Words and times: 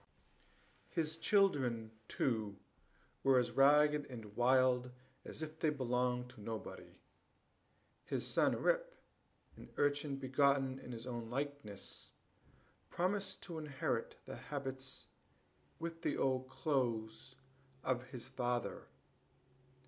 His 0.89 1.15
children, 1.15 1.91
too, 2.07 2.57
were 3.21 3.37
as 3.37 3.51
ragged 3.51 4.07
and 4.09 4.35
wild 4.35 4.89
as 5.23 5.43
if 5.43 5.59
they 5.59 5.69
belonged 5.69 6.31
to 6.31 6.41
nobody. 6.41 6.97
His 8.05 8.25
son 8.25 8.55
Rip, 8.59 8.95
an 9.55 9.69
urchin 9.77 10.15
begotten 10.15 10.79
in 10.79 10.91
his 10.91 11.05
own 11.05 11.29
likeness, 11.29 12.13
promised 12.89 13.43
to 13.43 13.59
inherit 13.59 14.15
the 14.25 14.37
habits, 14.37 15.05
with 15.77 16.01
the 16.01 16.17
old 16.17 16.49
clothes 16.49 17.35
of 17.83 18.05
his 18.05 18.27
father. 18.27 18.87